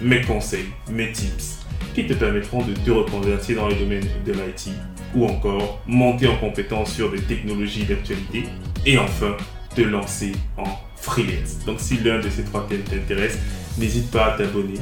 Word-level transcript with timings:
mes 0.00 0.22
conseils, 0.22 0.66
mes 0.90 1.12
tips 1.12 1.60
qui 1.94 2.06
te 2.06 2.14
permettront 2.14 2.62
de 2.62 2.72
te 2.72 2.90
reconvertir 2.90 3.56
dans 3.56 3.68
le 3.68 3.74
domaine 3.74 4.06
de 4.24 4.32
l'IT 4.32 4.70
ou 5.14 5.26
encore 5.26 5.80
monter 5.86 6.28
en 6.28 6.36
compétence 6.36 6.92
sur 6.92 7.10
des 7.10 7.20
technologies 7.20 7.84
d'actualité 7.84 8.44
et 8.86 8.98
enfin 8.98 9.36
te 9.74 9.82
lancer 9.82 10.32
en 10.56 10.64
freelance. 10.96 11.64
Donc 11.66 11.80
si 11.80 11.98
l'un 11.98 12.20
de 12.20 12.28
ces 12.30 12.44
trois 12.44 12.66
thèmes 12.66 12.82
t'intéresse, 12.82 13.38
n'hésite 13.78 14.10
pas 14.10 14.34
à 14.34 14.38
t'abonner 14.38 14.78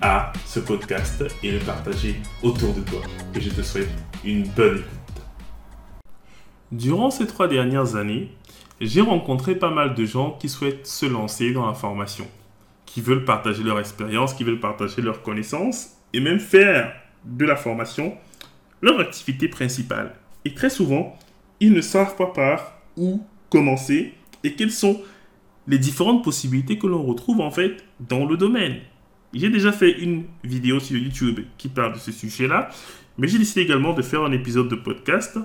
à 0.00 0.32
ce 0.46 0.60
podcast 0.60 1.24
et 1.42 1.50
le 1.50 1.58
partager 1.58 2.16
autour 2.42 2.74
de 2.74 2.80
toi. 2.82 3.00
Et 3.34 3.40
je 3.40 3.50
te 3.50 3.62
souhaite 3.62 3.90
une 4.24 4.46
bonne 4.48 4.76
écoute. 4.76 5.22
Durant 6.72 7.10
ces 7.10 7.26
trois 7.26 7.48
dernières 7.48 7.96
années, 7.96 8.30
j'ai 8.80 9.00
rencontré 9.00 9.54
pas 9.54 9.70
mal 9.70 9.94
de 9.94 10.04
gens 10.04 10.32
qui 10.32 10.48
souhaitent 10.48 10.86
se 10.86 11.06
lancer 11.06 11.52
dans 11.52 11.66
la 11.66 11.74
formation, 11.74 12.26
qui 12.94 13.00
veulent 13.00 13.24
partager 13.24 13.64
leur 13.64 13.80
expérience, 13.80 14.34
qui 14.34 14.44
veulent 14.44 14.60
partager 14.60 15.02
leurs 15.02 15.20
connaissances 15.20 15.96
et 16.12 16.20
même 16.20 16.38
faire 16.38 16.94
de 17.24 17.44
la 17.44 17.56
formation 17.56 18.14
leur 18.82 19.00
activité 19.00 19.48
principale. 19.48 20.14
Et 20.44 20.54
très 20.54 20.70
souvent, 20.70 21.18
ils 21.58 21.72
ne 21.72 21.80
savent 21.80 22.14
pas 22.14 22.26
par 22.26 22.78
où 22.96 23.20
commencer 23.50 24.14
et 24.44 24.54
quelles 24.54 24.70
sont 24.70 25.02
les 25.66 25.78
différentes 25.78 26.22
possibilités 26.22 26.78
que 26.78 26.86
l'on 26.86 27.02
retrouve 27.02 27.40
en 27.40 27.50
fait 27.50 27.84
dans 27.98 28.26
le 28.26 28.36
domaine. 28.36 28.76
J'ai 29.32 29.50
déjà 29.50 29.72
fait 29.72 29.90
une 29.90 30.26
vidéo 30.44 30.78
sur 30.78 30.96
YouTube 30.96 31.40
qui 31.58 31.66
parle 31.66 31.94
de 31.94 31.98
ce 31.98 32.12
sujet-là, 32.12 32.68
mais 33.18 33.26
j'ai 33.26 33.38
décidé 33.38 33.62
également 33.62 33.92
de 33.92 34.02
faire 34.02 34.22
un 34.22 34.30
épisode 34.30 34.68
de 34.68 34.76
podcast 34.76 35.36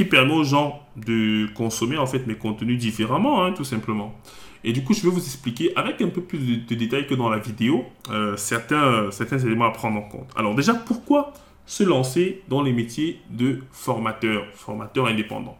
qui 0.00 0.06
permet 0.06 0.32
aux 0.32 0.44
gens 0.44 0.80
de 0.96 1.46
consommer 1.52 1.98
en 1.98 2.06
fait 2.06 2.26
mes 2.26 2.34
contenus 2.34 2.78
différemment, 2.78 3.44
hein, 3.44 3.52
tout 3.52 3.64
simplement. 3.64 4.14
Et 4.64 4.72
du 4.72 4.82
coup, 4.82 4.94
je 4.94 5.02
vais 5.02 5.10
vous 5.10 5.18
expliquer 5.18 5.76
avec 5.76 6.00
un 6.00 6.08
peu 6.08 6.22
plus 6.22 6.38
de, 6.38 6.74
détails 6.74 7.06
que 7.06 7.12
dans 7.14 7.28
la 7.28 7.36
vidéo 7.36 7.84
euh, 8.10 8.34
certains, 8.38 9.10
certains 9.10 9.38
éléments 9.40 9.66
à 9.66 9.72
prendre 9.72 9.98
en 9.98 10.08
compte. 10.08 10.30
Alors 10.36 10.54
déjà, 10.54 10.72
pourquoi 10.72 11.34
se 11.66 11.82
lancer 11.82 12.40
dans 12.48 12.62
les 12.62 12.72
métiers 12.72 13.20
de 13.28 13.58
formateur, 13.72 14.46
formateur 14.54 15.04
indépendant? 15.04 15.58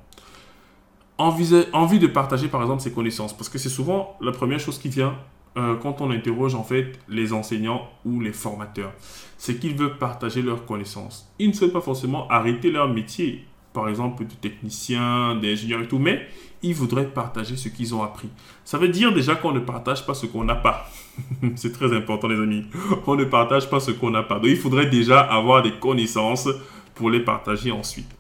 Envie 1.18 1.98
de 1.98 2.06
partager 2.06 2.48
par 2.48 2.62
exemple 2.62 2.80
ses 2.80 2.92
connaissances, 2.92 3.36
parce 3.36 3.50
que 3.50 3.58
c'est 3.58 3.68
souvent 3.68 4.16
la 4.22 4.33
première 4.33 4.58
chose 4.58 4.78
qui 4.78 4.88
vient 4.88 5.18
euh, 5.58 5.77
quand 5.77 6.00
on 6.00 6.11
interroge 6.11 6.55
en 6.55 6.64
fait 6.64 6.98
les 7.11 7.34
enseignants 7.34 7.91
ou 8.06 8.20
les 8.20 8.33
formateurs. 8.33 8.94
C'est 9.36 9.56
qu'ils 9.56 9.77
veulent 9.77 9.98
partager 9.98 10.41
leurs 10.41 10.64
connaissances. 10.64 11.30
Ils 11.38 11.48
ne 11.48 11.52
souhaitent 11.52 11.74
pas 11.74 11.83
forcément 11.83 12.27
arrêter 12.28 12.70
leur 12.70 12.88
métier 12.88 13.44
par 13.72 13.88
exemple, 13.88 14.24
de 14.24 14.34
techniciens, 14.34 15.34
d'ingénieurs 15.36 15.82
et 15.82 15.88
tout, 15.88 15.98
mais 15.98 16.26
ils 16.62 16.74
voudraient 16.74 17.06
partager 17.06 17.56
ce 17.56 17.68
qu'ils 17.68 17.94
ont 17.94 18.02
appris. 18.02 18.28
Ça 18.64 18.78
veut 18.78 18.88
dire 18.88 19.12
déjà 19.12 19.34
qu'on 19.34 19.52
ne 19.52 19.60
partage 19.60 20.04
pas 20.04 20.14
ce 20.14 20.27
qu'on 20.27 20.44
n'a 20.44 20.56
pas. 20.56 20.88
C'est 21.56 21.72
très 21.72 21.94
important, 21.96 22.28
les 22.28 22.36
amis. 22.36 22.64
On 23.06 23.16
ne 23.16 23.24
partage 23.24 23.70
pas 23.70 23.80
ce 23.80 23.90
qu'on 23.92 24.10
n'a 24.10 24.22
pas. 24.22 24.36
Donc, 24.36 24.48
il 24.48 24.56
faudrait 24.56 24.86
déjà 24.86 25.20
avoir 25.20 25.62
des 25.62 25.72
connaissances 25.72 26.48
pour 26.94 27.10
les 27.10 27.20
partager 27.20 27.70
ensuite. 27.70 28.10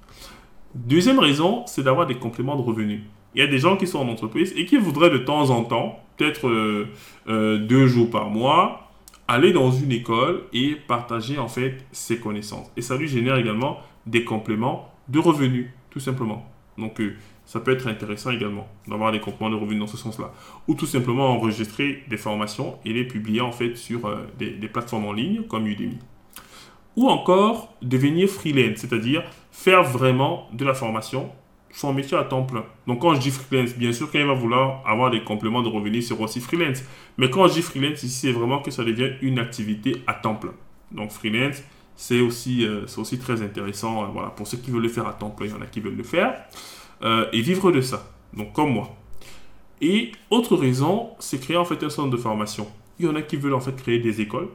Deuxième 0.74 1.18
raison, 1.18 1.64
c'est 1.66 1.82
d'avoir 1.82 2.06
des 2.06 2.14
compléments 2.14 2.56
de 2.56 2.62
revenus. 2.62 3.00
Il 3.34 3.40
y 3.40 3.44
a 3.44 3.46
des 3.46 3.58
gens 3.58 3.76
qui 3.76 3.86
sont 3.86 3.98
en 3.98 4.08
entreprise 4.08 4.52
et 4.56 4.64
qui 4.64 4.76
voudraient 4.76 5.10
de 5.10 5.18
temps 5.18 5.50
en 5.50 5.64
temps, 5.64 6.00
peut-être 6.16 6.48
euh, 6.48 6.88
euh, 7.28 7.58
deux 7.58 7.86
jours 7.86 8.08
par 8.08 8.30
mois, 8.30 8.90
aller 9.28 9.52
dans 9.52 9.70
une 9.70 9.92
école 9.92 10.42
et 10.52 10.74
partager 10.74 11.38
en 11.38 11.48
fait 11.48 11.78
ses 11.92 12.18
connaissances. 12.18 12.70
Et 12.76 12.82
ça 12.82 12.96
lui 12.96 13.08
génère 13.08 13.36
également 13.36 13.78
des 14.06 14.24
compléments 14.24 14.92
de 15.10 15.18
revenus, 15.18 15.68
tout 15.90 16.00
simplement. 16.00 16.46
Donc, 16.78 17.00
euh, 17.00 17.16
ça 17.44 17.58
peut 17.58 17.72
être 17.72 17.88
intéressant 17.88 18.30
également 18.30 18.68
d'avoir 18.86 19.10
des 19.10 19.18
compléments 19.18 19.50
de 19.50 19.56
revenus 19.56 19.80
dans 19.80 19.86
ce 19.88 19.96
sens-là. 19.96 20.32
Ou 20.68 20.74
tout 20.74 20.86
simplement 20.86 21.30
enregistrer 21.30 22.04
des 22.08 22.16
formations 22.16 22.78
et 22.84 22.92
les 22.92 23.04
publier 23.04 23.40
en 23.40 23.50
fait 23.50 23.74
sur 23.74 24.06
euh, 24.06 24.26
des, 24.38 24.68
plateformes 24.68 25.06
en 25.06 25.12
ligne 25.12 25.42
comme 25.42 25.66
Udemy. 25.66 25.98
Ou 26.96 27.08
encore 27.08 27.74
devenir 27.82 28.28
freelance, 28.28 28.78
c'est-à-dire 28.78 29.24
faire 29.50 29.82
vraiment 29.82 30.48
de 30.52 30.64
la 30.64 30.74
formation 30.74 31.30
son 31.72 31.92
métier 31.92 32.16
à 32.16 32.24
temps 32.24 32.42
plein. 32.42 32.64
Donc 32.86 33.00
quand 33.00 33.14
je 33.14 33.20
dis 33.20 33.30
freelance, 33.30 33.76
bien 33.76 33.92
sûr, 33.92 34.10
quand 34.10 34.18
il 34.18 34.26
va 34.26 34.34
vouloir 34.34 34.82
avoir 34.86 35.10
des 35.10 35.22
compléments 35.22 35.62
de 35.62 35.68
revenus, 35.68 36.08
c'est 36.08 36.20
aussi 36.20 36.40
freelance. 36.40 36.82
Mais 37.16 37.30
quand 37.30 37.46
je 37.48 37.54
dis 37.54 37.62
freelance, 37.62 38.02
ici, 38.02 38.26
c'est 38.26 38.32
vraiment 38.32 38.60
que 38.60 38.70
ça 38.70 38.84
devient 38.84 39.12
une 39.22 39.38
activité 39.38 40.02
à 40.06 40.14
temps 40.14 40.34
plein. 40.34 40.54
Donc 40.90 41.10
freelance, 41.10 41.62
c'est 42.00 42.20
aussi, 42.22 42.64
euh, 42.64 42.86
aussi 42.96 43.18
très 43.18 43.42
intéressant. 43.42 44.04
Euh, 44.04 44.06
voilà, 44.06 44.30
pour 44.30 44.46
ceux 44.46 44.56
qui 44.56 44.70
veulent 44.70 44.82
le 44.82 44.88
faire 44.88 45.06
à 45.06 45.12
temps 45.12 45.28
plein, 45.28 45.48
il 45.48 45.52
y 45.52 45.54
en 45.54 45.60
a 45.60 45.66
qui 45.66 45.80
veulent 45.80 45.98
le 45.98 46.02
faire. 46.02 46.34
Euh, 47.02 47.26
et 47.34 47.42
vivre 47.42 47.70
de 47.70 47.82
ça. 47.82 48.10
Donc, 48.34 48.54
comme 48.54 48.72
moi. 48.72 48.96
Et 49.82 50.12
autre 50.30 50.56
raison, 50.56 51.10
c'est 51.18 51.38
créer 51.38 51.58
en 51.58 51.66
fait 51.66 51.82
un 51.84 51.90
centre 51.90 52.08
de 52.08 52.16
formation. 52.16 52.66
Il 52.98 53.04
y 53.04 53.08
en 53.08 53.16
a 53.16 53.22
qui 53.22 53.36
veulent 53.36 53.52
en 53.52 53.60
fait 53.60 53.76
créer 53.76 53.98
des 53.98 54.22
écoles. 54.22 54.48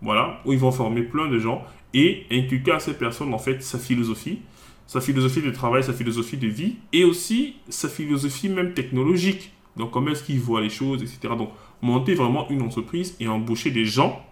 Voilà, 0.00 0.40
où 0.46 0.54
ils 0.54 0.58
vont 0.58 0.72
former 0.72 1.02
plein 1.02 1.28
de 1.28 1.38
gens 1.38 1.62
et 1.92 2.24
inculquer 2.30 2.72
à 2.72 2.80
ces 2.80 2.94
personnes 2.94 3.34
en 3.34 3.38
fait 3.38 3.62
sa 3.62 3.78
philosophie, 3.78 4.40
sa 4.86 5.02
philosophie 5.02 5.42
de 5.42 5.50
travail, 5.50 5.84
sa 5.84 5.92
philosophie 5.92 6.38
de 6.38 6.48
vie 6.48 6.76
et 6.94 7.04
aussi 7.04 7.56
sa 7.68 7.90
philosophie 7.90 8.48
même 8.48 8.72
technologique. 8.72 9.52
Donc, 9.76 9.90
comment 9.90 10.12
est-ce 10.12 10.24
qu'ils 10.24 10.40
voient 10.40 10.62
les 10.62 10.70
choses, 10.70 11.02
etc. 11.02 11.34
Donc, 11.36 11.50
monter 11.82 12.14
vraiment 12.14 12.48
une 12.48 12.62
entreprise 12.62 13.16
et 13.20 13.28
embaucher 13.28 13.70
des 13.70 13.84
gens 13.84 14.25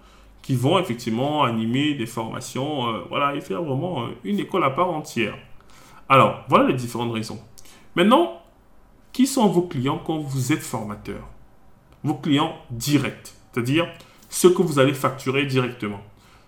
qui 0.45 0.55
vont 0.55 0.79
effectivement 0.79 1.43
animer 1.43 1.95
des 1.95 2.05
formations, 2.05 2.87
euh, 2.89 3.01
voilà, 3.09 3.35
et 3.35 3.41
faire 3.41 3.63
vraiment 3.63 4.05
euh, 4.05 4.09
une 4.25 4.39
école 4.39 4.63
à 4.63 4.71
part 4.71 4.91
entière. 4.91 5.35
Alors, 6.07 6.45
voilà 6.51 6.69
les 6.69 6.75
différentes 6.75 7.15
raisons. 7.15 7.41
Maintenant, 7.97 8.43
qui 9.11 9.27
sont 9.27 9.47
vos 9.47 9.63
clients 9.63 10.03
quand 10.05 10.19
vous 10.19 10.53
êtes 10.53 10.61
formateur? 10.61 11.23
Vos 12.03 12.15
clients 12.15 12.57
directs, 12.71 13.33
c'est-à-dire 13.53 13.89
ceux 14.29 14.51
que 14.51 14.61
vous 14.61 14.79
allez 14.79 14.93
facturer 14.93 15.47
directement. 15.47 16.03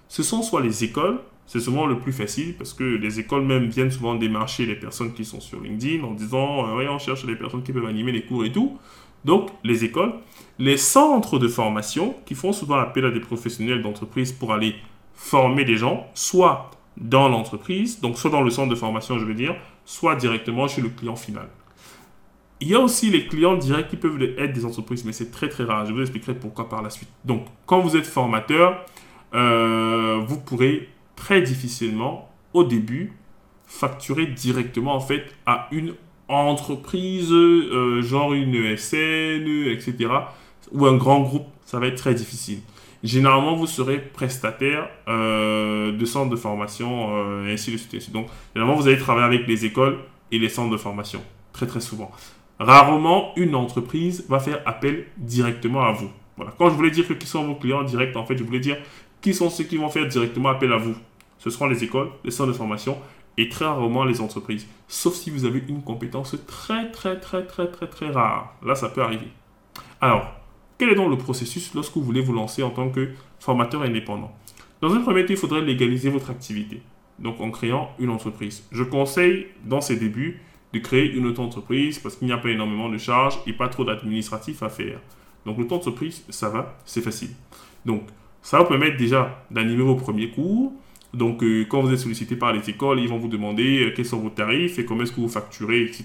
Ce 0.08 0.22
sont 0.22 0.42
soit 0.42 0.60
les 0.60 0.84
écoles, 0.84 1.20
c'est 1.46 1.60
souvent 1.60 1.86
le 1.86 1.98
plus 1.98 2.12
facile 2.12 2.54
parce 2.54 2.74
que 2.74 2.84
les 2.84 3.18
écoles 3.18 3.46
même 3.46 3.68
viennent 3.70 3.90
souvent 3.90 4.14
démarcher 4.14 4.66
les 4.66 4.76
personnes 4.76 5.14
qui 5.14 5.24
sont 5.24 5.40
sur 5.40 5.60
LinkedIn 5.60 6.04
en 6.04 6.12
disant 6.12 6.68
euh, 6.68 6.76
oui, 6.76 6.84
on 6.86 6.98
cherche 6.98 7.24
des 7.24 7.36
personnes 7.36 7.62
qui 7.62 7.72
peuvent 7.72 7.86
animer 7.86 8.12
les 8.12 8.26
cours 8.26 8.44
et 8.44 8.52
tout. 8.52 8.78
Donc, 9.26 9.50
les 9.64 9.84
écoles, 9.84 10.14
les 10.60 10.76
centres 10.76 11.40
de 11.40 11.48
formation 11.48 12.14
qui 12.26 12.36
font 12.36 12.52
souvent 12.52 12.76
appel 12.76 13.04
à 13.06 13.10
des 13.10 13.18
professionnels 13.18 13.82
d'entreprise 13.82 14.30
pour 14.30 14.52
aller 14.52 14.76
former 15.14 15.64
des 15.64 15.76
gens, 15.76 16.06
soit 16.14 16.70
dans 16.96 17.28
l'entreprise, 17.28 18.00
donc 18.00 18.18
soit 18.18 18.30
dans 18.30 18.42
le 18.42 18.50
centre 18.50 18.70
de 18.70 18.76
formation, 18.76 19.18
je 19.18 19.24
veux 19.24 19.34
dire, 19.34 19.56
soit 19.84 20.14
directement 20.14 20.68
chez 20.68 20.80
le 20.80 20.90
client 20.90 21.16
final. 21.16 21.48
Il 22.60 22.68
y 22.68 22.74
a 22.76 22.78
aussi 22.78 23.10
les 23.10 23.26
clients 23.26 23.56
directs 23.56 23.88
qui 23.88 23.96
peuvent 23.96 24.22
être 24.22 24.52
des 24.52 24.64
entreprises, 24.64 25.04
mais 25.04 25.12
c'est 25.12 25.32
très 25.32 25.48
très 25.48 25.64
rare. 25.64 25.84
Je 25.86 25.92
vous 25.92 26.00
expliquerai 26.00 26.34
pourquoi 26.34 26.68
par 26.68 26.80
la 26.80 26.88
suite. 26.88 27.10
Donc, 27.24 27.46
quand 27.66 27.80
vous 27.80 27.96
êtes 27.96 28.06
formateur, 28.06 28.86
euh, 29.34 30.22
vous 30.24 30.38
pourrez 30.38 30.88
très 31.16 31.42
difficilement, 31.42 32.30
au 32.54 32.62
début, 32.62 33.12
facturer 33.66 34.26
directement 34.26 34.94
en 34.94 35.00
fait 35.00 35.34
à 35.46 35.66
une 35.72 35.96
entreprise, 36.28 37.30
euh, 37.32 38.02
genre 38.02 38.32
une 38.32 38.54
ESN, 38.54 39.46
etc., 39.68 40.10
ou 40.72 40.86
un 40.86 40.96
grand 40.96 41.20
groupe, 41.20 41.46
ça 41.64 41.78
va 41.78 41.86
être 41.86 41.96
très 41.96 42.14
difficile. 42.14 42.58
Généralement, 43.04 43.54
vous 43.54 43.66
serez 43.66 43.98
prestataire 43.98 44.88
euh, 45.06 45.92
de 45.92 46.04
centres 46.04 46.30
de 46.30 46.36
formation, 46.36 47.16
euh, 47.16 47.52
ainsi 47.52 47.70
de 47.70 47.76
suite. 47.76 48.10
Donc, 48.10 48.26
généralement, 48.54 48.78
vous 48.80 48.88
allez 48.88 48.98
travailler 48.98 49.26
avec 49.26 49.46
les 49.46 49.64
écoles 49.64 49.98
et 50.32 50.38
les 50.38 50.48
centres 50.48 50.72
de 50.72 50.76
formation, 50.76 51.20
très 51.52 51.66
très 51.66 51.80
souvent. 51.80 52.10
Rarement, 52.58 53.32
une 53.36 53.54
entreprise 53.54 54.24
va 54.28 54.40
faire 54.40 54.60
appel 54.66 55.06
directement 55.18 55.82
à 55.82 55.92
vous. 55.92 56.10
Voilà. 56.36 56.52
Quand 56.58 56.70
je 56.70 56.74
voulais 56.74 56.90
dire 56.90 57.06
que 57.06 57.12
qui 57.12 57.26
sont 57.26 57.44
vos 57.44 57.54
clients 57.54 57.84
directs, 57.84 58.16
en 58.16 58.24
fait, 58.24 58.36
je 58.36 58.42
voulais 58.42 58.60
dire 58.60 58.78
qui 59.20 59.34
sont 59.34 59.50
ceux 59.50 59.64
qui 59.64 59.76
vont 59.76 59.88
faire 59.88 60.06
directement 60.06 60.48
appel 60.48 60.72
à 60.72 60.76
vous. 60.76 60.96
Ce 61.38 61.50
seront 61.50 61.66
les 61.66 61.84
écoles, 61.84 62.08
les 62.24 62.30
centres 62.30 62.52
de 62.52 62.56
formation 62.56 62.96
et 63.38 63.48
très 63.48 63.64
rarement 63.64 64.04
les 64.04 64.20
entreprises. 64.20 64.66
Sauf 64.88 65.14
si 65.14 65.30
vous 65.30 65.44
avez 65.44 65.62
une 65.68 65.82
compétence 65.82 66.36
très 66.46 66.90
très 66.90 67.18
très 67.20 67.44
très 67.44 67.70
très 67.70 67.86
très 67.86 68.10
rare. 68.10 68.54
Là, 68.64 68.74
ça 68.74 68.88
peut 68.88 69.02
arriver. 69.02 69.28
Alors, 70.00 70.30
quel 70.78 70.90
est 70.90 70.94
donc 70.94 71.10
le 71.10 71.18
processus 71.18 71.74
lorsque 71.74 71.94
vous 71.94 72.02
voulez 72.02 72.20
vous 72.20 72.32
lancer 72.32 72.62
en 72.62 72.70
tant 72.70 72.90
que 72.90 73.10
formateur 73.38 73.82
indépendant? 73.82 74.32
Dans 74.80 74.92
un 74.92 75.00
premier 75.00 75.24
temps, 75.24 75.32
il 75.32 75.36
faudrait 75.38 75.62
légaliser 75.62 76.10
votre 76.10 76.30
activité. 76.30 76.82
Donc 77.18 77.40
en 77.40 77.50
créant 77.50 77.90
une 77.98 78.10
entreprise. 78.10 78.66
Je 78.72 78.82
conseille 78.82 79.46
dans 79.64 79.80
ces 79.80 79.96
débuts 79.96 80.40
de 80.74 80.78
créer 80.78 81.10
une 81.10 81.26
auto-entreprise 81.26 81.98
parce 81.98 82.16
qu'il 82.16 82.26
n'y 82.26 82.34
a 82.34 82.38
pas 82.38 82.50
énormément 82.50 82.90
de 82.90 82.98
charges 82.98 83.38
et 83.46 83.52
pas 83.54 83.68
trop 83.68 83.84
d'administratifs 83.84 84.62
à 84.62 84.68
faire. 84.68 85.00
Donc 85.46 85.58
l'auto-entreprise, 85.58 86.24
ça 86.28 86.50
va, 86.50 86.76
c'est 86.84 87.00
facile. 87.00 87.30
Donc 87.86 88.02
Ça 88.46 88.58
va 88.58 88.62
vous 88.62 88.68
permettre 88.68 88.96
déjà 88.96 89.44
d'animer 89.50 89.82
vos 89.82 89.96
premiers 89.96 90.30
cours. 90.30 90.72
Donc, 91.14 91.42
euh, 91.42 91.64
quand 91.68 91.80
vous 91.80 91.92
êtes 91.92 91.98
sollicité 91.98 92.36
par 92.36 92.52
les 92.52 92.68
écoles, 92.68 93.00
ils 93.00 93.08
vont 93.08 93.18
vous 93.18 93.28
demander 93.28 93.84
euh, 93.84 93.92
quels 93.94 94.04
sont 94.04 94.18
vos 94.18 94.30
tarifs 94.30 94.78
et 94.78 94.84
comment 94.84 95.02
est-ce 95.02 95.12
que 95.12 95.20
vous 95.20 95.28
facturez, 95.28 95.82
etc. 95.82 96.04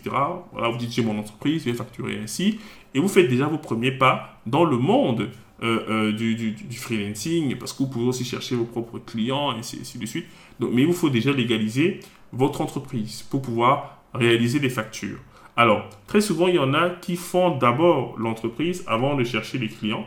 Voilà, 0.54 0.70
vous 0.70 0.78
dites 0.78 0.92
j'ai 0.92 1.04
mon 1.04 1.18
entreprise, 1.18 1.64
je 1.66 1.72
vais 1.72 1.76
facturer 1.76 2.20
ainsi. 2.22 2.60
Et 2.94 3.00
vous 3.00 3.08
faites 3.08 3.28
déjà 3.28 3.48
vos 3.48 3.58
premiers 3.58 3.92
pas 3.92 4.40
dans 4.46 4.64
le 4.64 4.78
monde 4.78 5.30
euh, 5.64 6.12
du, 6.12 6.36
du, 6.36 6.78
freelancing 6.78 7.56
parce 7.58 7.72
que 7.72 7.84
vous 7.84 7.90
pouvez 7.90 8.06
aussi 8.06 8.26
chercher 8.26 8.56
vos 8.56 8.64
propres 8.64 9.00
clients 9.00 9.54
et 9.54 9.60
ainsi, 9.60 9.98
de 9.98 10.06
suite. 10.06 10.26
Mais 10.60 10.82
il 10.82 10.88
vous 10.88 10.94
faut 10.94 11.10
déjà 11.10 11.32
légaliser 11.32 12.00
votre 12.32 12.62
entreprise 12.62 13.24
pour 13.30 13.42
pouvoir 13.42 14.02
réaliser 14.14 14.60
des 14.60 14.70
factures. 14.70 15.20
Alors, 15.58 15.88
très 16.08 16.22
souvent, 16.22 16.48
il 16.48 16.56
y 16.56 16.60
en 16.60 16.74
a 16.74 16.90
qui 16.90 17.16
font 17.16 17.58
d'abord 17.58 18.18
l'entreprise 18.18 18.84
avant 18.88 19.16
de 19.16 19.24
chercher 19.24 19.58
les 19.58 19.68
clients. 19.68 20.06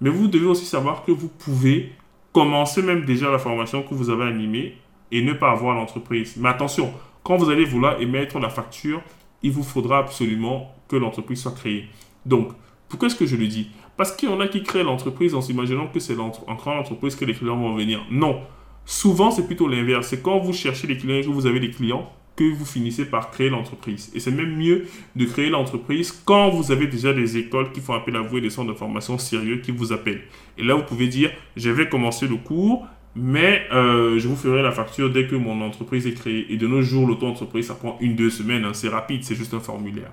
Mais 0.00 0.08
vous 0.08 0.28
devez 0.28 0.46
aussi 0.46 0.64
savoir 0.64 1.04
que 1.04 1.12
vous 1.12 1.28
pouvez 1.28 1.92
commencer 2.32 2.82
même 2.82 3.04
déjà 3.04 3.30
la 3.30 3.38
formation 3.38 3.82
que 3.82 3.94
vous 3.94 4.10
avez 4.10 4.24
animée 4.24 4.76
et 5.10 5.22
ne 5.22 5.32
pas 5.32 5.50
avoir 5.50 5.74
l'entreprise. 5.74 6.36
Mais 6.36 6.48
attention, 6.48 6.92
quand 7.22 7.36
vous 7.36 7.50
allez 7.50 7.64
vouloir 7.64 8.00
émettre 8.00 8.38
la 8.38 8.48
facture, 8.48 9.02
il 9.42 9.52
vous 9.52 9.62
faudra 9.62 9.98
absolument 9.98 10.74
que 10.88 10.96
l'entreprise 10.96 11.42
soit 11.42 11.54
créée. 11.54 11.86
Donc, 12.26 12.52
pourquoi 12.88 13.06
est-ce 13.06 13.16
que 13.16 13.26
je 13.26 13.36
le 13.36 13.46
dis? 13.46 13.70
Parce 13.96 14.12
qu'il 14.12 14.28
y 14.28 14.32
en 14.32 14.40
a 14.40 14.48
qui 14.48 14.62
créent 14.62 14.84
l'entreprise 14.84 15.34
en 15.34 15.40
s'imaginant 15.40 15.86
que 15.88 16.00
c'est 16.00 16.18
en 16.18 16.30
créant 16.30 16.74
l'entreprise 16.74 17.16
que 17.16 17.24
les 17.24 17.34
clients 17.34 17.56
vont 17.56 17.74
venir. 17.74 18.04
Non. 18.10 18.40
Souvent, 18.84 19.30
c'est 19.30 19.46
plutôt 19.46 19.68
l'inverse. 19.68 20.08
C'est 20.08 20.22
quand 20.22 20.38
vous 20.38 20.52
cherchez 20.52 20.86
les 20.86 20.96
clients 20.96 21.16
et 21.16 21.22
que 21.22 21.28
vous 21.28 21.46
avez 21.46 21.60
des 21.60 21.70
clients, 21.70 22.10
que 22.36 22.44
vous 22.44 22.64
finissez 22.64 23.04
par 23.04 23.30
créer 23.30 23.50
l'entreprise. 23.50 24.10
Et 24.14 24.20
c'est 24.20 24.30
même 24.30 24.56
mieux 24.56 24.86
de 25.16 25.24
créer 25.24 25.50
l'entreprise 25.50 26.12
quand 26.24 26.50
vous 26.50 26.72
avez 26.72 26.86
déjà 26.86 27.12
des 27.12 27.36
écoles 27.36 27.72
qui 27.72 27.80
font 27.80 27.94
appel 27.94 28.16
à 28.16 28.20
vous 28.20 28.38
et 28.38 28.40
des 28.40 28.50
centres 28.50 28.72
de 28.72 28.78
formation 28.78 29.18
sérieux 29.18 29.58
qui 29.58 29.72
vous 29.72 29.92
appellent. 29.92 30.22
Et 30.56 30.62
là, 30.62 30.74
vous 30.74 30.84
pouvez 30.84 31.08
dire, 31.08 31.30
je 31.56 31.70
vais 31.70 31.88
commencer 31.88 32.26
le 32.26 32.36
cours, 32.36 32.86
mais 33.14 33.66
euh, 33.72 34.18
je 34.18 34.28
vous 34.28 34.36
ferai 34.36 34.62
la 34.62 34.72
facture 34.72 35.10
dès 35.10 35.26
que 35.26 35.34
mon 35.36 35.60
entreprise 35.60 36.06
est 36.06 36.14
créée. 36.14 36.46
Et 36.52 36.56
de 36.56 36.66
nos 36.66 36.82
jours, 36.82 37.06
l'auto-entreprise, 37.06 37.66
ça 37.66 37.74
prend 37.74 37.98
une, 38.00 38.16
deux 38.16 38.30
semaines. 38.30 38.64
Hein. 38.64 38.74
c'est 38.74 38.88
rapide, 38.88 39.24
c'est 39.24 39.34
juste 39.34 39.52
un 39.52 39.60
formulaire. 39.60 40.12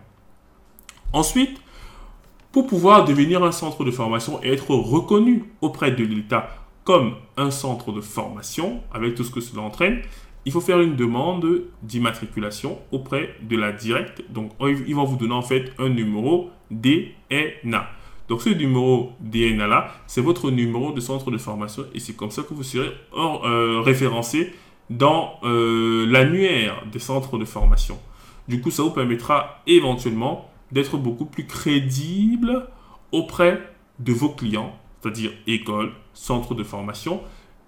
Ensuite, 1.13 1.61
pour 2.51 2.67
pouvoir 2.67 3.05
devenir 3.05 3.43
un 3.43 3.51
centre 3.51 3.83
de 3.83 3.91
formation 3.91 4.43
et 4.43 4.51
être 4.51 4.71
reconnu 4.71 5.43
auprès 5.61 5.91
de 5.91 6.03
l'État 6.03 6.49
comme 6.83 7.15
un 7.35 7.51
centre 7.51 7.91
de 7.91 7.99
formation, 7.99 8.81
avec 8.93 9.13
tout 9.13 9.25
ce 9.25 9.29
que 9.29 9.41
cela 9.41 9.61
entraîne, 9.61 10.01
il 10.47 10.53
faut 10.53 10.61
faire 10.61 10.79
une 10.79 10.95
demande 10.95 11.63
d'immatriculation 11.83 12.79
auprès 12.93 13.35
de 13.41 13.57
la 13.57 13.73
directe. 13.73 14.23
Donc, 14.29 14.53
ils 14.61 14.95
vont 14.95 15.03
vous 15.03 15.17
donner 15.17 15.33
en 15.33 15.41
fait 15.41 15.73
un 15.77 15.89
numéro 15.89 16.49
DNA. 16.71 17.85
Donc, 18.29 18.41
ce 18.41 18.51
numéro 18.51 19.11
DNA 19.19 19.67
là, 19.67 19.91
c'est 20.07 20.21
votre 20.21 20.49
numéro 20.49 20.93
de 20.93 21.01
centre 21.01 21.31
de 21.31 21.37
formation 21.37 21.83
et 21.93 21.99
c'est 21.99 22.15
comme 22.15 22.31
ça 22.31 22.43
que 22.43 22.53
vous 22.53 22.63
serez 22.63 22.93
euh, 23.13 23.81
référencé 23.81 24.53
dans 24.89 25.33
euh, 25.43 26.05
l'annuaire 26.07 26.81
des 26.89 26.99
centres 26.99 27.37
de 27.37 27.43
formation. 27.43 27.99
Du 28.47 28.61
coup, 28.61 28.71
ça 28.71 28.83
vous 28.83 28.91
permettra 28.91 29.61
éventuellement 29.67 30.49
d'être 30.71 30.95
beaucoup 30.95 31.25
plus 31.25 31.45
crédible 31.45 32.69
auprès 33.11 33.61
de 33.99 34.13
vos 34.13 34.29
clients, 34.29 34.73
c'est-à-dire 35.01 35.31
école, 35.45 35.91
centre 36.13 36.55
de 36.55 36.63
formation, 36.63 37.19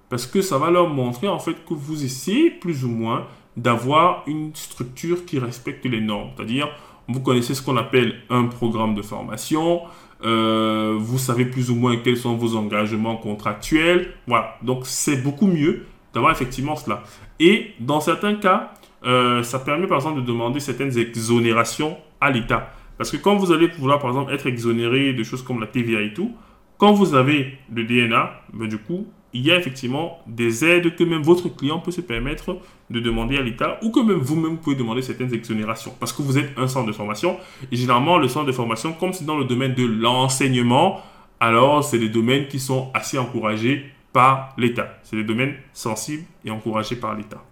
parce 0.10 0.26
que 0.26 0.42
ça 0.42 0.58
va 0.58 0.72
leur 0.72 0.90
montrer 0.90 1.28
en 1.28 1.40
fait 1.40 1.66
que 1.66 1.74
vous 1.74 2.04
essayez 2.04 2.50
plus 2.50 2.84
ou 2.84 2.90
moins 2.90 3.28
d'avoir 3.56 4.24
une 4.28 4.56
structure 4.56 5.26
qui 5.26 5.40
respecte 5.40 5.86
les 5.86 6.02
normes. 6.02 6.30
C'est-à-dire, 6.36 6.70
vous 7.08 7.20
connaissez 7.20 7.54
ce 7.54 7.62
qu'on 7.62 7.78
appelle 7.78 8.16
un 8.30 8.46
programme 8.46 8.96
de 8.96 9.02
formation, 9.02 9.82
euh, 10.24 10.96
vous 10.98 11.18
savez 11.18 11.46
plus 11.46 11.72
ou 11.72 11.76
moins 11.76 11.98
quels 11.98 12.18
sont 12.18 12.36
vos 12.36 12.56
engagements 12.56 13.18
contractuels. 13.18 14.14
Voilà, 14.28 14.58
donc 14.62 14.82
c'est 14.84 15.22
beaucoup 15.22 15.48
mieux 15.48 15.86
d'avoir 16.14 16.32
effectivement 16.32 16.76
cela. 16.76 17.04
Et 17.40 17.72
dans 17.80 18.02
certains 18.02 18.36
cas, 18.36 18.74
euh, 19.06 19.44
ça 19.44 19.60
permet 19.60 19.88
par 19.88 19.98
exemple 19.98 20.22
de 20.22 20.26
demander 20.26 20.60
certaines 20.60 20.98
exonérations 20.98 21.98
à 22.20 22.32
l'État. 22.32 22.74
Parce 22.98 23.12
que 23.12 23.18
quand 23.18 23.36
vous 23.38 23.52
allez 23.52 23.70
pouvoir 23.70 24.00
par 24.00 24.10
exemple 24.10 24.34
être 24.34 24.46
exonéré 24.46 25.14
de 25.14 25.24
choses 25.24 25.42
comme 25.42 25.62
la 25.62 25.68
TVA 25.68 26.02
et 26.02 26.14
tout, 26.14 26.36
quand 26.78 26.94
vous 26.94 27.16
avez 27.16 27.58
le 27.74 27.84
DNA, 27.84 28.32
ben, 28.54 28.68
du 28.68 28.78
coup, 28.78 29.08
il 29.34 29.46
y 29.46 29.52
a 29.52 29.58
effectivement 29.58 30.20
des 30.26 30.66
aides 30.66 30.96
que 30.96 31.04
même 31.04 31.22
votre 31.22 31.50
client 31.50 31.80
peut 31.80 31.92
se 31.92 32.02
permettre 32.02 32.58
de 32.90 33.00
demander 33.00 33.38
à 33.38 33.42
l'État 33.42 33.80
ou 33.84 33.92
que 33.92 34.00
même 34.00 34.18
vous-même 34.18 34.58
pouvez 34.58 34.76
demander 34.76 35.02
certaines 35.02 35.34
exonérations 35.34 35.94
parce 36.00 36.14
que 36.14 36.22
vous 36.22 36.38
êtes 36.38 36.58
un 36.58 36.68
centre 36.68 36.88
de 36.88 36.92
formation. 36.92 37.38
Et 37.72 37.76
généralement, 37.76 38.18
le 38.18 38.28
centre 38.28 38.48
de 38.48 38.52
formation, 38.52 38.94
comme 38.94 39.14
c'est 39.14 39.26
dans 39.26 39.38
le 39.38 39.46
domaine 39.46 39.76
de 39.76 39.86
l'enseignement, 39.86 41.02
alors 41.40 41.84
c'est 41.84 42.00
des 42.00 42.10
domaines 42.10 42.48
qui 42.48 42.60
sont 42.60 42.90
assez 42.94 43.18
encouragés 43.18 43.86
par 44.14 44.54
l'État. 44.58 44.98
C'est 45.04 45.16
des 45.16 45.24
domaines 45.24 45.56
sensibles 45.74 46.24
et 46.44 46.50
encouragés 46.50 46.96
par 46.96 47.16
l'État. 47.16 47.44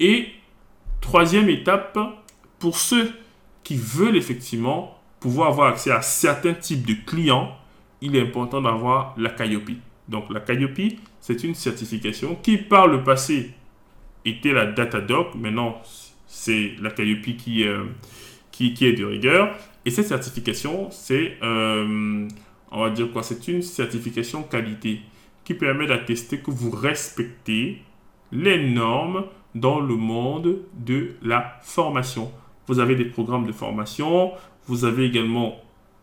Et 0.00 0.28
troisième 1.00 1.50
étape, 1.50 1.98
pour 2.58 2.78
ceux 2.78 3.12
qui 3.62 3.76
veulent 3.76 4.16
effectivement 4.16 4.98
pouvoir 5.20 5.48
avoir 5.48 5.68
accès 5.68 5.90
à 5.90 6.02
certains 6.02 6.54
types 6.54 6.86
de 6.86 6.94
clients, 7.06 7.52
il 8.00 8.16
est 8.16 8.22
important 8.22 8.60
d'avoir 8.60 9.14
la 9.16 9.30
Calliope. 9.30 9.70
Donc 10.08 10.30
la 10.30 10.40
Calliope, 10.40 10.80
c'est 11.20 11.44
une 11.44 11.54
certification 11.54 12.36
qui 12.36 12.58
par 12.58 12.86
le 12.86 13.02
passé 13.02 13.52
était 14.24 14.52
la 14.52 14.66
Datadoc. 14.66 15.34
Maintenant, 15.34 15.80
c'est 16.26 16.72
la 16.80 16.90
Calliope 16.90 17.36
qui, 17.36 17.66
euh, 17.66 17.84
qui, 18.50 18.74
est 18.80 18.92
de 18.92 19.04
rigueur. 19.04 19.56
Et 19.84 19.90
cette 19.90 20.08
certification, 20.08 20.90
c'est, 20.90 21.36
euh, 21.42 22.28
on 22.70 22.80
va 22.80 22.90
dire 22.90 23.10
quoi, 23.12 23.22
c'est 23.22 23.48
une 23.48 23.62
certification 23.62 24.42
qualité 24.42 25.00
qui 25.44 25.54
permet 25.54 25.86
d'attester 25.86 26.38
que 26.38 26.50
vous 26.50 26.70
respectez 26.70 27.82
les 28.32 28.70
normes 28.70 29.24
dans 29.54 29.80
le 29.80 29.94
monde 29.94 30.58
de 30.74 31.14
la 31.22 31.58
formation. 31.62 32.32
Vous 32.66 32.80
avez 32.80 32.96
des 32.96 33.04
programmes 33.04 33.46
de 33.46 33.52
formation, 33.52 34.32
vous 34.66 34.84
avez 34.84 35.04
également 35.04 35.56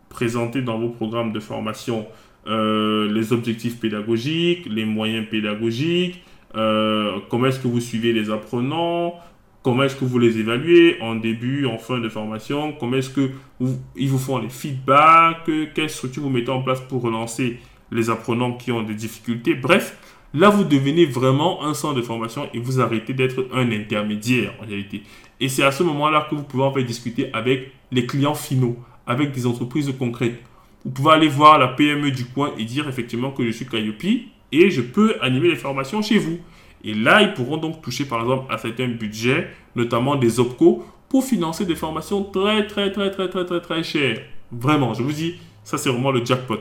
présenté 0.09 0.61
dans 0.61 0.77
vos 0.77 0.89
programmes 0.89 1.31
de 1.31 1.39
formation 1.39 2.05
euh, 2.47 3.11
les 3.11 3.33
objectifs 3.33 3.79
pédagogiques, 3.79 4.65
les 4.69 4.85
moyens 4.85 5.27
pédagogiques, 5.29 6.23
euh, 6.55 7.19
comment 7.29 7.47
est-ce 7.47 7.59
que 7.59 7.67
vous 7.67 7.79
suivez 7.79 8.13
les 8.13 8.29
apprenants, 8.29 9.15
comment 9.61 9.83
est-ce 9.83 9.95
que 9.95 10.05
vous 10.05 10.19
les 10.19 10.39
évaluez 10.39 10.97
en 11.01 11.15
début, 11.15 11.65
en 11.65 11.77
fin 11.77 11.99
de 11.99 12.09
formation, 12.09 12.73
comment 12.73 12.97
est-ce 12.97 13.11
que 13.11 13.29
vous, 13.59 13.77
ils 13.95 14.09
vous 14.09 14.17
font 14.17 14.39
les 14.39 14.49
feedbacks, 14.49 15.49
quelle 15.75 15.89
structure 15.89 16.23
vous 16.23 16.29
mettez 16.29 16.51
en 16.51 16.61
place 16.61 16.81
pour 16.81 17.01
relancer 17.01 17.59
les 17.91 18.09
apprenants 18.09 18.53
qui 18.53 18.71
ont 18.71 18.81
des 18.81 18.95
difficultés. 18.95 19.53
Bref, 19.53 19.97
là 20.33 20.49
vous 20.49 20.63
devenez 20.63 21.05
vraiment 21.05 21.63
un 21.63 21.73
centre 21.73 21.95
de 21.95 22.01
formation 22.01 22.49
et 22.53 22.59
vous 22.59 22.79
arrêtez 22.81 23.13
d'être 23.13 23.47
un 23.53 23.71
intermédiaire 23.71 24.53
en 24.61 24.65
réalité. 24.65 25.03
Et 25.39 25.49
c'est 25.49 25.63
à 25.63 25.71
ce 25.71 25.83
moment-là 25.83 26.27
que 26.29 26.35
vous 26.35 26.43
pouvez 26.43 26.63
en 26.63 26.73
fait 26.73 26.83
discuter 26.83 27.29
avec 27.33 27.71
les 27.91 28.05
clients 28.05 28.35
finaux, 28.35 28.77
avec 29.05 29.31
des 29.31 29.45
entreprises 29.45 29.93
concrètes 29.97 30.41
vous 30.83 30.91
pouvez 30.91 31.11
aller 31.11 31.27
voir 31.27 31.57
la 31.59 31.67
PME 31.67 32.11
du 32.11 32.25
coin 32.25 32.51
et 32.57 32.65
dire 32.65 32.87
effectivement 32.87 33.31
que 33.31 33.45
je 33.45 33.51
suis 33.51 33.65
Calliope 33.65 34.03
et 34.51 34.69
je 34.69 34.81
peux 34.81 35.15
animer 35.21 35.49
les 35.49 35.55
formations 35.55 36.01
chez 36.01 36.17
vous. 36.17 36.39
Et 36.83 36.93
là, 36.93 37.21
ils 37.21 37.33
pourront 37.33 37.57
donc 37.57 37.81
toucher 37.81 38.05
par 38.05 38.21
exemple 38.21 38.51
à 38.53 38.57
certains 38.57 38.87
budgets, 38.87 39.49
notamment 39.75 40.15
des 40.15 40.39
OPCO, 40.39 40.83
pour 41.09 41.23
financer 41.23 41.65
des 41.65 41.75
formations 41.75 42.23
très 42.23 42.65
très 42.67 42.91
très 42.91 43.11
très 43.11 43.29
très 43.29 43.45
très 43.45 43.61
très 43.61 43.83
chères. 43.83 44.19
Vraiment, 44.51 44.93
je 44.93 45.03
vous 45.03 45.11
dis, 45.11 45.35
ça 45.63 45.77
c'est 45.77 45.89
vraiment 45.89 46.11
le 46.11 46.25
jackpot. 46.25 46.59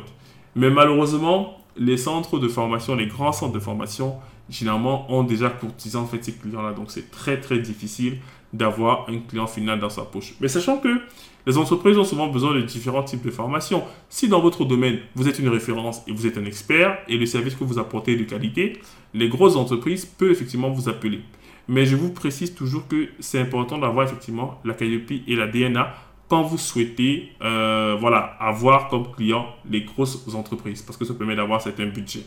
Mais 0.54 0.70
malheureusement, 0.70 1.58
les 1.76 1.96
centres 1.96 2.38
de 2.38 2.48
formation, 2.48 2.94
les 2.94 3.06
grands 3.06 3.32
centres 3.32 3.54
de 3.54 3.60
formation, 3.60 4.16
généralement 4.50 5.10
ont 5.10 5.22
déjà 5.22 5.48
courtisé 5.48 5.96
en 5.96 6.06
fait 6.06 6.22
ces 6.22 6.32
clients-là. 6.32 6.72
Donc 6.72 6.90
c'est 6.90 7.10
très 7.10 7.40
très 7.40 7.58
difficile 7.58 8.18
d'avoir 8.52 9.08
un 9.08 9.18
client 9.18 9.46
final 9.46 9.78
dans 9.78 9.88
sa 9.88 10.02
poche. 10.02 10.34
Mais 10.40 10.48
sachant 10.48 10.78
que 10.78 11.00
les 11.46 11.58
entreprises 11.58 11.96
ont 11.98 12.04
souvent 12.04 12.28
besoin 12.28 12.54
de 12.54 12.60
différents 12.60 13.02
types 13.02 13.24
de 13.24 13.30
formations. 13.30 13.82
Si 14.08 14.28
dans 14.28 14.40
votre 14.40 14.64
domaine, 14.64 14.98
vous 15.14 15.28
êtes 15.28 15.38
une 15.38 15.48
référence 15.48 16.02
et 16.06 16.12
vous 16.12 16.26
êtes 16.26 16.38
un 16.38 16.44
expert 16.44 16.98
et 17.08 17.16
le 17.16 17.26
service 17.26 17.54
que 17.54 17.64
vous 17.64 17.78
apportez 17.78 18.12
est 18.12 18.16
de 18.16 18.24
qualité, 18.24 18.74
les 19.14 19.28
grosses 19.28 19.56
entreprises 19.56 20.04
peuvent 20.04 20.30
effectivement 20.30 20.70
vous 20.70 20.88
appeler. 20.88 21.20
Mais 21.68 21.86
je 21.86 21.96
vous 21.96 22.10
précise 22.10 22.54
toujours 22.54 22.88
que 22.88 23.08
c'est 23.20 23.38
important 23.38 23.78
d'avoir 23.78 24.06
effectivement 24.06 24.60
la 24.64 24.74
Calliope 24.74 25.12
et 25.26 25.36
la 25.36 25.46
DNA 25.46 25.94
quand 26.28 26.42
vous 26.42 26.58
souhaitez 26.58 27.32
euh, 27.42 27.96
avoir 28.38 28.88
comme 28.88 29.10
client 29.10 29.46
les 29.68 29.82
grosses 29.82 30.32
entreprises 30.34 30.82
parce 30.82 30.96
que 30.96 31.04
ça 31.04 31.14
permet 31.14 31.36
d'avoir 31.36 31.60
certains 31.60 31.86
budgets. 31.86 32.24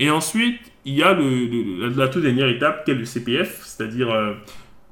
Et 0.00 0.10
ensuite, 0.10 0.58
il 0.84 0.94
y 0.94 1.02
a 1.02 1.12
la, 1.14 2.08
toute 2.08 2.22
dernière 2.22 2.48
étape 2.48 2.84
qui 2.84 2.90
est 2.90 2.94
le 2.94 3.04
CPF, 3.04 3.62
c'est-à-dire 3.64 4.10
euh, 4.10 4.32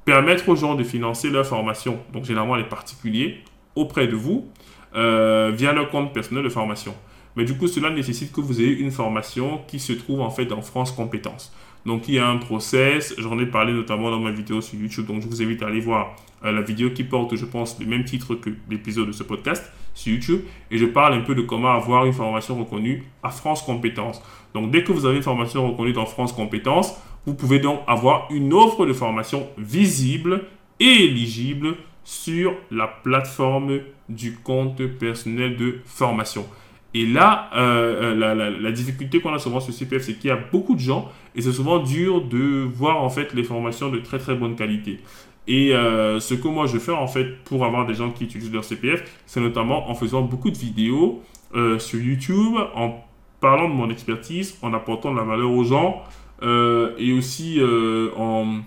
permettre 0.09 0.49
aux 0.49 0.55
gens 0.55 0.73
de 0.73 0.83
financer 0.83 1.29
leur 1.29 1.45
formation, 1.45 1.99
donc 2.11 2.25
généralement 2.25 2.55
les 2.55 2.63
particuliers, 2.63 3.43
auprès 3.75 4.07
de 4.07 4.15
vous, 4.15 4.47
euh, 4.95 5.51
via 5.53 5.71
leur 5.71 5.91
compte 5.91 6.13
personnel 6.13 6.43
de 6.43 6.49
formation. 6.49 6.95
Mais 7.35 7.45
du 7.45 7.55
coup, 7.55 7.67
cela 7.67 7.91
nécessite 7.91 8.31
que 8.31 8.41
vous 8.41 8.59
ayez 8.59 8.75
une 8.79 8.89
formation 8.89 9.61
qui 9.67 9.79
se 9.79 9.93
trouve 9.93 10.21
en 10.21 10.31
fait 10.31 10.45
dans 10.45 10.63
France 10.63 10.91
Compétences. 10.91 11.53
Donc 11.85 12.07
il 12.07 12.15
y 12.15 12.19
a 12.19 12.27
un 12.27 12.37
process, 12.37 13.13
j'en 13.19 13.37
ai 13.37 13.45
parlé 13.45 13.71
notamment 13.71 14.09
dans 14.09 14.19
ma 14.19 14.31
vidéo 14.31 14.61
sur 14.61 14.79
YouTube, 14.79 15.05
donc 15.05 15.21
je 15.21 15.27
vous 15.27 15.43
invite 15.43 15.61
à 15.61 15.67
aller 15.67 15.79
voir 15.79 16.15
euh, 16.43 16.51
la 16.51 16.61
vidéo 16.61 16.89
qui 16.89 17.03
porte, 17.03 17.35
je 17.35 17.45
pense, 17.45 17.79
le 17.79 17.85
même 17.85 18.03
titre 18.03 18.33
que 18.33 18.49
l'épisode 18.67 19.07
de 19.07 19.11
ce 19.11 19.21
podcast 19.21 19.71
sur 19.93 20.11
YouTube. 20.11 20.41
Et 20.71 20.79
je 20.79 20.87
parle 20.87 21.13
un 21.13 21.21
peu 21.21 21.35
de 21.35 21.43
comment 21.43 21.71
avoir 21.71 22.05
une 22.05 22.13
formation 22.13 22.57
reconnue 22.57 23.03
à 23.21 23.29
France 23.29 23.61
Compétences. 23.61 24.23
Donc 24.55 24.71
dès 24.71 24.83
que 24.83 24.91
vous 24.91 25.05
avez 25.05 25.17
une 25.17 25.23
formation 25.23 25.69
reconnue 25.69 25.93
dans 25.93 26.07
France 26.07 26.33
Compétences, 26.33 26.95
vous 27.25 27.33
pouvez 27.33 27.59
donc 27.59 27.81
avoir 27.87 28.27
une 28.31 28.53
offre 28.53 28.85
de 28.85 28.93
formation 28.93 29.47
visible 29.57 30.45
et 30.79 31.05
éligible 31.05 31.75
sur 32.03 32.53
la 32.71 32.87
plateforme 32.87 33.79
du 34.07 34.33
compte 34.37 34.83
personnel 34.85 35.57
de 35.57 35.75
formation. 35.85 36.45
Et 36.93 37.05
là, 37.05 37.51
euh, 37.55 38.15
euh, 38.19 38.59
la, 38.59 38.71
difficulté 38.71 39.21
qu'on 39.21 39.33
a 39.33 39.37
souvent 39.37 39.59
sur 39.59 39.73
CPF, 39.73 40.01
c'est 40.01 40.15
qu'il 40.15 40.29
y 40.29 40.33
a 40.33 40.39
beaucoup 40.51 40.73
de 40.73 40.79
gens 40.79 41.11
et 41.35 41.41
c'est 41.41 41.51
souvent 41.51 41.77
dur 41.77 42.21
de 42.21 42.63
voir 42.63 43.03
en 43.03 43.09
fait 43.09 43.33
les 43.33 43.43
formations 43.43 43.89
de 43.89 43.99
très 43.99 44.17
très 44.17 44.33
bonne 44.33 44.55
qualité. 44.55 44.99
Et 45.47 45.75
euh, 45.75 46.19
ce 46.19 46.33
que 46.33 46.47
moi 46.47 46.65
je 46.65 46.79
fais 46.79 46.91
en 46.91 47.07
fait 47.07 47.43
pour 47.43 47.63
avoir 47.63 47.85
des 47.85 47.93
gens 47.93 48.09
qui 48.09 48.23
utilisent 48.23 48.51
leur 48.51 48.63
CPF, 48.63 49.03
c'est 49.27 49.39
notamment 49.39 49.89
en 49.89 49.93
faisant 49.93 50.23
beaucoup 50.23 50.49
de 50.49 50.57
vidéos 50.57 51.21
sur 51.79 51.99
YouTube, 51.99 52.55
en 52.75 53.03
parlant 53.39 53.67
de 53.69 53.73
mon 53.73 53.89
expertise, 53.89 54.57
en 54.61 54.73
apportant 54.73 55.11
de 55.11 55.17
la 55.17 55.23
valeur 55.23 55.51
aux 55.51 55.63
gens 55.63 56.03
et 56.41 57.13
aussi 57.13 57.59
en 58.15 58.61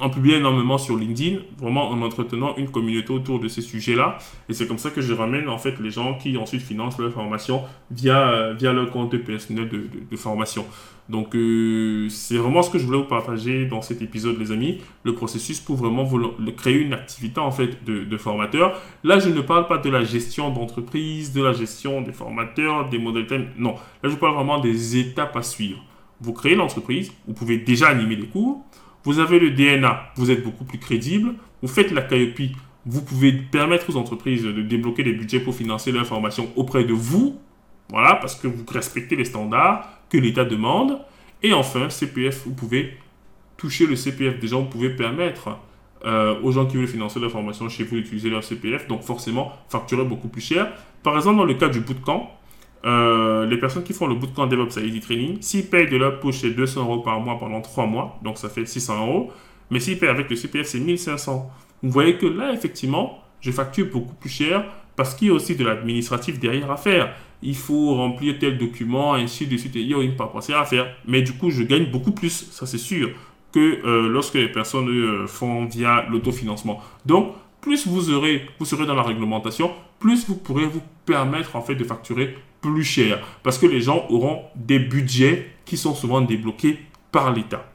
en 0.00 0.10
publiant 0.10 0.38
énormément 0.38 0.78
sur 0.78 0.96
LinkedIn, 0.96 1.38
vraiment 1.58 1.90
en 1.90 2.02
entretenant 2.02 2.56
une 2.56 2.70
communauté 2.70 3.12
autour 3.12 3.38
de 3.40 3.48
ces 3.48 3.60
sujets-là. 3.60 4.18
Et 4.48 4.54
c'est 4.54 4.66
comme 4.66 4.78
ça 4.78 4.90
que 4.90 5.00
je 5.00 5.12
ramène 5.12 5.48
en 5.48 5.58
fait 5.58 5.78
les 5.80 5.90
gens 5.90 6.18
qui 6.18 6.36
ensuite 6.36 6.62
financent 6.62 6.98
leur 6.98 7.12
formation 7.12 7.62
via, 7.90 8.28
euh, 8.30 8.54
via 8.54 8.72
leur 8.72 8.90
compte 8.90 9.16
personnel 9.18 9.68
de, 9.68 9.84
de, 10.10 10.16
formation. 10.16 10.64
Donc 11.08 11.34
euh, 11.34 12.08
c'est 12.08 12.36
vraiment 12.36 12.62
ce 12.62 12.70
que 12.70 12.78
je 12.78 12.86
voulais 12.86 12.98
vous 12.98 13.04
partager 13.04 13.66
dans 13.66 13.82
cet 13.82 14.02
épisode 14.02 14.38
les 14.38 14.50
amis, 14.50 14.80
le 15.04 15.14
processus 15.14 15.60
pour 15.60 15.76
vraiment 15.76 16.08
créer 16.56 16.78
une 16.78 16.94
activité 16.94 17.40
en 17.40 17.50
fait 17.50 17.84
de, 17.84 18.04
de 18.04 18.16
formateur. 18.16 18.80
Là 19.04 19.18
je 19.18 19.28
ne 19.28 19.40
parle 19.40 19.68
pas 19.68 19.78
de 19.78 19.90
la 19.90 20.04
gestion 20.04 20.50
d'entreprise, 20.50 21.32
de 21.32 21.42
la 21.42 21.52
gestion 21.52 22.00
des 22.00 22.12
formateurs, 22.12 22.88
des 22.88 22.98
modèles, 22.98 23.50
non. 23.58 23.74
Là 24.02 24.10
je 24.10 24.16
parle 24.16 24.34
vraiment 24.34 24.58
des 24.58 24.96
étapes 24.96 25.36
à 25.36 25.42
suivre. 25.42 25.78
Vous 26.22 26.32
créez 26.32 26.54
l'entreprise, 26.54 27.12
vous 27.26 27.34
pouvez 27.34 27.58
déjà 27.58 27.88
animer 27.88 28.16
des 28.16 28.26
cours, 28.26 28.64
vous 29.04 29.18
avez 29.18 29.38
le 29.38 29.50
DNA, 29.50 30.12
vous 30.16 30.30
êtes 30.30 30.44
beaucoup 30.44 30.64
plus 30.64 30.78
crédible. 30.78 31.34
Vous 31.60 31.68
faites 31.68 31.90
la 31.90 32.02
Calliope, 32.02 32.56
vous 32.86 33.02
pouvez 33.02 33.32
permettre 33.32 33.90
aux 33.90 33.96
entreprises 33.96 34.44
de 34.44 34.62
débloquer 34.62 35.02
des 35.02 35.12
budgets 35.12 35.40
pour 35.40 35.54
financer 35.54 35.92
leur 35.92 36.06
formation 36.06 36.48
auprès 36.56 36.84
de 36.84 36.92
vous. 36.92 37.38
Voilà, 37.88 38.16
parce 38.16 38.34
que 38.34 38.46
vous 38.46 38.64
respectez 38.68 39.16
les 39.16 39.24
standards 39.24 39.88
que 40.08 40.18
l'État 40.18 40.44
demande. 40.44 40.98
Et 41.42 41.52
enfin, 41.52 41.90
CPF, 41.90 42.44
vous 42.46 42.54
pouvez 42.54 42.96
toucher 43.56 43.86
le 43.86 43.96
CPF. 43.96 44.38
Déjà, 44.40 44.56
vous 44.56 44.64
pouvez 44.64 44.90
permettre 44.90 45.58
euh, 46.04 46.40
aux 46.42 46.52
gens 46.52 46.66
qui 46.66 46.76
veulent 46.76 46.88
financer 46.88 47.20
leur 47.20 47.30
formation 47.30 47.68
chez 47.68 47.84
vous 47.84 47.96
d'utiliser 47.96 48.30
leur 48.30 48.42
CPF. 48.42 48.88
Donc, 48.88 49.02
forcément, 49.02 49.52
facturer 49.68 50.04
beaucoup 50.04 50.28
plus 50.28 50.40
cher. 50.40 50.72
Par 51.02 51.16
exemple, 51.16 51.38
dans 51.38 51.44
le 51.44 51.54
cas 51.54 51.68
du 51.68 51.80
bootcamp, 51.80 52.30
euh, 52.84 53.46
les 53.46 53.58
personnes 53.58 53.84
qui 53.84 53.92
font 53.92 54.06
le 54.06 54.14
bootcamp 54.14 54.46
DevOps 54.46 54.76
ID 54.76 55.00
Training, 55.00 55.38
s'ils 55.40 55.66
payent 55.66 55.88
de 55.88 55.96
leur 55.96 56.20
poche 56.20 56.42
200 56.42 56.82
euros 56.82 56.98
par 57.00 57.20
mois 57.20 57.38
pendant 57.38 57.60
3 57.60 57.86
mois, 57.86 58.18
donc 58.22 58.38
ça 58.38 58.48
fait 58.48 58.66
600 58.66 59.06
euros, 59.06 59.32
mais 59.70 59.80
s'ils 59.80 59.98
payent 59.98 60.08
avec 60.08 60.28
le 60.28 60.36
CPF, 60.36 60.66
c'est 60.66 60.80
1500. 60.80 61.50
Vous 61.82 61.90
voyez 61.90 62.16
que 62.16 62.26
là, 62.26 62.52
effectivement, 62.52 63.18
je 63.40 63.50
facture 63.50 63.86
beaucoup 63.92 64.14
plus 64.14 64.30
cher 64.30 64.64
parce 64.96 65.14
qu'il 65.14 65.28
y 65.28 65.30
a 65.30 65.34
aussi 65.34 65.56
de 65.56 65.64
l'administratif 65.64 66.38
derrière 66.38 66.70
à 66.70 66.76
faire. 66.76 67.14
Il 67.42 67.56
faut 67.56 67.94
remplir 67.94 68.38
tel 68.38 68.58
document, 68.58 69.14
ainsi 69.14 69.46
de 69.46 69.56
suite, 69.56 69.74
et 69.76 69.80
il 69.80 69.88
y 69.88 69.94
a 69.94 70.02
une 70.02 70.14
paperasserie 70.14 70.54
à 70.54 70.64
faire. 70.64 70.94
Mais 71.06 71.22
du 71.22 71.32
coup, 71.32 71.50
je 71.50 71.62
gagne 71.62 71.86
beaucoup 71.90 72.12
plus, 72.12 72.50
ça 72.50 72.66
c'est 72.66 72.78
sûr, 72.78 73.10
que 73.52 73.84
euh, 73.84 74.08
lorsque 74.08 74.34
les 74.34 74.48
personnes 74.48 74.88
euh, 74.88 75.26
font 75.26 75.66
via 75.66 76.06
l'autofinancement. 76.08 76.80
Donc, 77.04 77.34
plus 77.62 77.86
vous, 77.86 78.10
aurez, 78.10 78.46
vous 78.58 78.66
serez 78.66 78.84
dans 78.84 78.94
la 78.94 79.02
réglementation, 79.02 79.70
plus 79.98 80.26
vous 80.26 80.36
pourrez 80.36 80.66
vous 80.66 80.82
permettre 81.06 81.56
en 81.56 81.62
fait 81.62 81.76
de 81.76 81.84
facturer 81.84 82.36
plus 82.60 82.84
cher. 82.84 83.20
Parce 83.42 83.56
que 83.56 83.66
les 83.66 83.80
gens 83.80 84.04
auront 84.10 84.42
des 84.54 84.78
budgets 84.78 85.52
qui 85.64 85.78
sont 85.78 85.94
souvent 85.94 86.20
débloqués 86.20 86.80
par 87.12 87.32
l'État. 87.32 87.72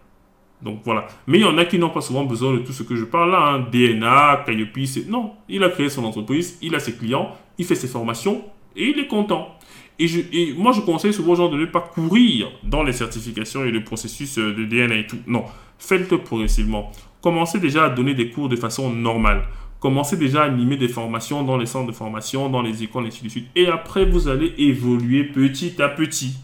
Donc 0.61 0.81
voilà. 0.83 1.07
Mais 1.25 1.39
il 1.39 1.41
y 1.41 1.45
en 1.45 1.57
a 1.57 1.65
qui 1.65 1.79
n'ont 1.79 1.89
pas 1.89 2.01
souvent 2.01 2.25
besoin 2.25 2.53
de 2.53 2.59
tout 2.59 2.73
ce 2.73 2.83
que 2.83 2.95
je 2.95 3.05
parle 3.05 3.31
là. 3.31 3.53
Hein. 3.53 3.65
DNA, 3.71 4.43
Calliope. 4.45 4.77
Non, 5.07 5.33
il 5.47 5.63
a 5.63 5.69
créé 5.69 5.89
son 5.89 6.03
entreprise, 6.03 6.57
il 6.61 6.75
a 6.75 6.79
ses 6.79 6.93
clients, 6.93 7.35
il 7.57 7.65
fait 7.65 7.75
ses 7.75 7.87
formations 7.87 8.43
et 8.75 8.89
il 8.89 8.99
est 8.99 9.07
content. 9.07 9.55
Et, 9.99 10.05
et 10.33 10.53
moi, 10.53 10.73
je 10.73 10.81
conseille 10.81 11.13
souvent 11.13 11.33
aux 11.33 11.35
gens 11.35 11.49
de 11.49 11.57
ne 11.57 11.65
pas 11.65 11.81
courir 11.81 12.51
dans 12.63 12.83
les 12.83 12.93
certifications 12.93 13.63
et 13.63 13.71
le 13.71 13.83
processus 13.83 14.37
euh, 14.37 14.53
de 14.53 14.65
DNA 14.65 14.95
et 14.95 15.07
tout. 15.07 15.17
Non, 15.25 15.45
faites-le 15.79 16.19
progressivement. 16.19 16.91
Commencez 17.21 17.59
déjà 17.59 17.85
à 17.85 17.89
donner 17.89 18.13
des 18.13 18.29
cours 18.29 18.49
de 18.49 18.55
façon 18.55 18.91
normale. 18.91 19.43
Commencez 19.79 20.17
déjà 20.17 20.41
à 20.41 20.45
animer 20.45 20.75
des 20.75 20.87
formations 20.87 21.43
dans 21.43 21.57
les 21.57 21.67
centres 21.67 21.87
de 21.87 21.95
formation, 21.95 22.49
dans 22.49 22.63
les 22.63 22.83
écoles, 22.83 23.05
ainsi 23.05 23.23
de 23.23 23.29
suite. 23.29 23.47
Et 23.55 23.67
après, 23.67 24.05
vous 24.05 24.27
allez 24.27 24.53
évoluer 24.57 25.23
petit 25.23 25.79
à 25.81 25.87
petit. 25.87 26.37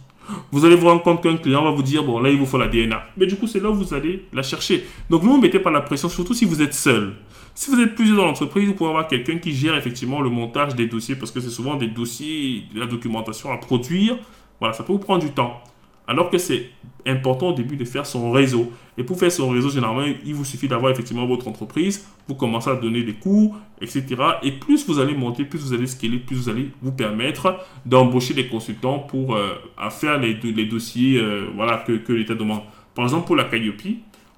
Vous 0.51 0.65
allez 0.65 0.75
vous 0.75 0.87
rendre 0.87 1.01
compte 1.01 1.23
qu'un 1.23 1.37
client 1.37 1.63
va 1.63 1.71
vous 1.71 1.81
dire, 1.81 2.03
bon, 2.03 2.19
là, 2.19 2.29
il 2.29 2.37
vous 2.37 2.45
faut 2.45 2.57
la 2.57 2.67
DNA. 2.67 3.01
Mais 3.17 3.25
du 3.25 3.35
coup, 3.35 3.47
c'est 3.47 3.59
là 3.59 3.69
où 3.71 3.73
vous 3.73 3.93
allez 3.93 4.25
la 4.33 4.43
chercher. 4.43 4.85
Donc, 5.09 5.23
ne 5.23 5.27
vous 5.27 5.41
mettez 5.41 5.59
pas 5.59 5.71
la 5.71 5.81
pression, 5.81 6.09
surtout 6.09 6.33
si 6.33 6.45
vous 6.45 6.61
êtes 6.61 6.73
seul. 6.73 7.15
Si 7.55 7.71
vous 7.71 7.79
êtes 7.79 7.95
plusieurs 7.95 8.17
dans 8.17 8.25
l'entreprise, 8.25 8.67
vous 8.67 8.75
pouvez 8.75 8.89
avoir 8.89 9.07
quelqu'un 9.07 9.37
qui 9.37 9.51
gère 9.51 9.75
effectivement 9.75 10.21
le 10.21 10.29
montage 10.29 10.75
des 10.75 10.87
dossiers, 10.87 11.15
parce 11.15 11.31
que 11.31 11.39
c'est 11.39 11.49
souvent 11.49 11.75
des 11.75 11.87
dossiers, 11.87 12.63
de 12.73 12.79
la 12.79 12.85
documentation 12.85 13.51
à 13.51 13.57
produire. 13.57 14.17
Voilà, 14.59 14.73
ça 14.73 14.83
peut 14.83 14.93
vous 14.93 14.99
prendre 14.99 15.23
du 15.23 15.31
temps. 15.31 15.61
Alors 16.07 16.29
que 16.29 16.37
c'est 16.37 16.69
important 17.05 17.49
au 17.49 17.53
début 17.53 17.75
de 17.75 17.85
faire 17.85 18.05
son 18.05 18.31
réseau. 18.31 18.71
Et 18.97 19.03
pour 19.03 19.17
faire 19.17 19.31
son 19.31 19.49
réseau, 19.49 19.69
généralement, 19.69 20.05
il 20.25 20.33
vous 20.33 20.45
suffit 20.45 20.67
d'avoir 20.67 20.91
effectivement 20.91 21.25
votre 21.25 21.47
entreprise. 21.47 22.07
Vous 22.27 22.35
commencez 22.35 22.69
à 22.69 22.75
donner 22.75 23.03
des 23.03 23.13
cours, 23.13 23.57
etc. 23.81 24.05
Et 24.43 24.51
plus 24.51 24.85
vous 24.87 24.99
allez 24.99 25.15
monter, 25.15 25.45
plus 25.45 25.59
vous 25.59 25.73
allez 25.73 25.87
scaler, 25.87 26.19
plus 26.19 26.35
vous 26.35 26.49
allez 26.49 26.69
vous 26.81 26.91
permettre 26.91 27.57
d'embaucher 27.85 28.33
des 28.33 28.47
consultants 28.47 28.99
pour 28.99 29.35
euh, 29.35 29.55
faire 29.89 30.19
les, 30.19 30.35
dossiers 30.65 31.19
euh, 31.19 31.47
voilà, 31.55 31.77
que, 31.77 31.93
que 31.93 32.13
l'État 32.13 32.35
demande. 32.35 32.61
Par 32.95 33.05
exemple, 33.05 33.27
pour 33.27 33.35
la 33.35 33.45
Calliope, 33.45 33.81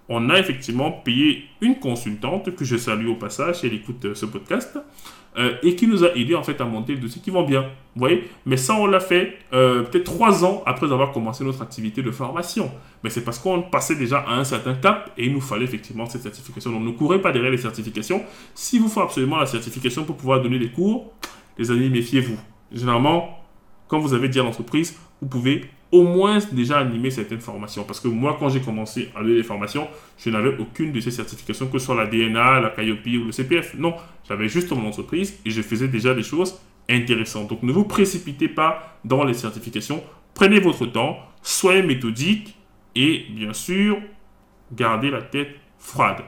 on 0.09 0.29
a 0.29 0.39
effectivement 0.39 0.91
payé 0.91 1.45
une 1.61 1.79
consultante 1.79 2.55
que 2.55 2.63
je 2.65 2.77
salue 2.77 3.07
au 3.07 3.15
passage 3.15 3.63
elle 3.63 3.73
écoute 3.73 4.05
euh, 4.05 4.15
ce 4.15 4.25
podcast. 4.25 4.77
Euh, 5.37 5.57
et 5.63 5.75
qui 5.75 5.85
nous 5.85 6.05
a 6.05 6.15
aidé 6.15 6.33
en 6.33 6.43
fait 6.43 6.61
à 6.61 6.65
monter 6.65 6.93
le 6.93 6.99
dossier 6.99 7.21
qui 7.21 7.29
vont 7.29 7.43
bien. 7.43 7.63
Vous 7.63 7.99
voyez? 7.99 8.29
Mais 8.45 8.55
ça, 8.55 8.73
on 8.75 8.85
l'a 8.85 9.01
fait 9.01 9.37
euh, 9.51 9.83
peut-être 9.83 10.05
trois 10.05 10.45
ans 10.45 10.63
après 10.65 10.85
avoir 10.93 11.11
commencé 11.11 11.43
notre 11.43 11.61
activité 11.61 12.01
de 12.01 12.09
formation. 12.09 12.71
Mais 13.03 13.09
c'est 13.09 13.23
parce 13.23 13.39
qu'on 13.39 13.61
passait 13.61 13.95
déjà 13.95 14.19
à 14.19 14.35
un 14.35 14.45
certain 14.45 14.75
cap 14.75 15.11
et 15.17 15.25
il 15.25 15.33
nous 15.33 15.41
fallait 15.41 15.65
effectivement 15.65 16.05
cette 16.05 16.21
certification. 16.21 16.71
Donc 16.71 16.83
ne 16.83 16.91
courez 16.91 17.19
pas 17.19 17.33
derrière 17.33 17.51
les 17.51 17.57
certifications. 17.57 18.23
Si 18.53 18.79
vous 18.79 18.87
faut 18.87 19.01
absolument 19.01 19.35
la 19.35 19.45
certification 19.45 20.05
pour 20.05 20.15
pouvoir 20.15 20.41
donner 20.41 20.57
des 20.57 20.69
cours, 20.69 21.11
les 21.57 21.69
amis, 21.69 21.89
méfiez-vous. 21.89 22.37
Généralement, 22.71 23.43
quand 23.89 23.99
vous 23.99 24.13
avez 24.13 24.29
dit 24.29 24.39
à 24.39 24.43
l'entreprise, 24.43 24.97
vous 25.21 25.27
pouvez 25.27 25.65
au 25.91 26.03
moins 26.03 26.39
déjà 26.51 26.79
animer 26.79 27.11
certaines 27.11 27.39
formations. 27.39 27.83
Parce 27.83 27.99
que 27.99 28.07
moi, 28.07 28.35
quand 28.39 28.49
j'ai 28.49 28.61
commencé 28.61 29.09
à 29.15 29.21
donner 29.21 29.35
les 29.35 29.43
formations, 29.43 29.87
je 30.17 30.29
n'avais 30.29 30.57
aucune 30.57 30.91
de 30.91 30.99
ces 30.99 31.11
certifications, 31.11 31.67
que 31.67 31.79
ce 31.79 31.85
soit 31.85 31.95
la 31.95 32.07
DNA, 32.07 32.59
la 32.59 32.69
Calliope 32.69 33.05
ou 33.05 33.25
le 33.25 33.31
CPF. 33.31 33.75
Non, 33.75 33.95
j'avais 34.27 34.47
juste 34.47 34.71
mon 34.71 34.87
entreprise 34.87 35.39
et 35.45 35.49
je 35.49 35.61
faisais 35.61 35.87
déjà 35.87 36.13
des 36.13 36.23
choses 36.23 36.59
intéressantes. 36.89 37.49
Donc 37.49 37.63
ne 37.63 37.71
vous 37.71 37.85
précipitez 37.85 38.47
pas 38.47 38.97
dans 39.03 39.23
les 39.23 39.33
certifications. 39.33 40.03
Prenez 40.33 40.59
votre 40.59 40.85
temps, 40.85 41.17
soyez 41.41 41.81
méthodique 41.81 42.57
et 42.95 43.25
bien 43.29 43.53
sûr, 43.53 43.97
gardez 44.73 45.11
la 45.11 45.21
tête 45.21 45.55
froide. 45.77 46.23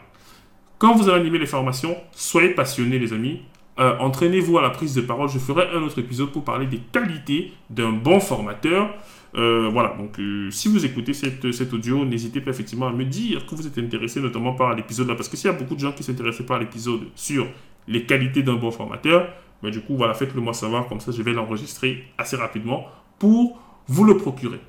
Quand 0.78 0.94
vous 0.94 1.10
allez 1.10 1.22
animer 1.22 1.40
les 1.40 1.48
formations, 1.48 1.98
soyez 2.12 2.50
passionnés 2.50 3.00
les 3.00 3.12
amis. 3.12 3.42
Euh, 3.80 3.96
entraînez-vous 4.00 4.58
à 4.58 4.62
la 4.62 4.70
prise 4.70 4.96
de 4.96 5.02
parole. 5.02 5.30
Je 5.30 5.40
ferai 5.40 5.68
un 5.74 5.84
autre 5.84 6.00
épisode 6.00 6.32
pour 6.32 6.44
parler 6.44 6.66
des 6.66 6.80
qualités 6.80 7.54
d'un 7.70 7.92
bon 7.92 8.20
formateur. 8.20 8.90
Euh, 9.36 9.70
voilà, 9.72 9.94
donc 9.98 10.20
euh, 10.20 10.50
si 10.50 10.68
vous 10.68 10.84
écoutez 10.86 11.14
cette, 11.14 11.52
cet 11.52 11.74
audio, 11.74 12.06
n'hésitez 12.06 12.42
pas 12.42 12.52
effectivement 12.52 12.88
à 12.88 12.92
me 12.92 13.06
dire 13.06 13.46
que 13.46 13.54
vous 13.54 13.68
êtes 13.68 13.78
intéressé 13.78 14.20
notamment 14.20 14.54
par 14.54 14.74
l'épisode 14.74 15.08
là, 15.08 15.16
parce 15.16 15.30
que 15.30 15.38
s'il 15.38 15.52
y 15.52 15.54
a 15.54 15.58
beaucoup 15.58 15.76
de 15.76 15.80
gens 15.80 15.92
qui 15.92 16.02
s'intéressent 16.02 16.46
par 16.46 16.60
l'épisode 16.60 17.02
sur 17.14 17.46
les 17.88 18.04
qualités 18.04 18.42
d'un 18.42 18.56
bon 18.56 18.72
formateur, 18.72 19.28
mais 19.62 19.70
ben, 19.70 19.72
du 19.72 19.82
coup, 19.82 19.96
voilà, 19.96 20.14
faites-le 20.14 20.42
moi 20.42 20.54
savoir, 20.54 20.88
comme 20.88 21.02
ça 21.02 21.12
je 21.12 21.22
vais 21.22 21.34
l'enregistrer 21.34 22.06
assez 22.18 22.36
rapidement 22.36 22.88
pour 23.20 23.60
vous 23.88 24.04
le 24.06 24.18
procurer. 24.18 24.60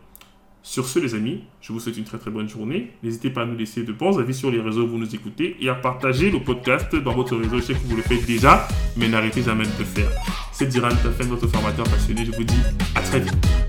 Sur 0.62 0.86
ce, 0.86 0.98
les 0.98 1.14
amis, 1.14 1.44
je 1.60 1.72
vous 1.72 1.80
souhaite 1.80 1.96
une 1.96 2.04
très 2.04 2.18
très 2.18 2.30
bonne 2.30 2.48
journée. 2.48 2.92
N'hésitez 3.02 3.30
pas 3.30 3.42
à 3.42 3.46
nous 3.46 3.56
laisser 3.56 3.84
de 3.84 3.92
bons 3.92 4.18
avis 4.18 4.34
sur 4.34 4.50
les 4.50 4.60
réseaux 4.60 4.82
où 4.82 4.88
vous 4.88 4.98
nous 4.98 5.14
écoutez 5.14 5.56
et 5.60 5.68
à 5.68 5.74
partager 5.74 6.30
le 6.30 6.40
podcast 6.40 6.94
dans 6.94 7.14
votre 7.14 7.36
réseau. 7.36 7.58
Je 7.58 7.62
sais 7.62 7.74
que 7.74 7.86
vous 7.86 7.96
le 7.96 8.02
faites 8.02 8.26
déjà, 8.26 8.66
mais 8.96 9.08
n'arrêtez 9.08 9.42
jamais 9.42 9.64
de 9.64 9.78
le 9.78 9.84
faire. 9.84 10.10
C'est 10.52 10.66
Diran 10.66 10.88
Tafen, 10.88 11.28
votre 11.28 11.46
formateur 11.46 11.88
passionné. 11.88 12.24
Je 12.24 12.32
vous 12.32 12.44
dis 12.44 12.62
à 12.94 13.00
très 13.00 13.20
vite. 13.20 13.67